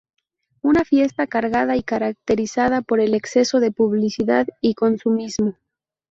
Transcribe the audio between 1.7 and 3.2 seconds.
y caracterizada por el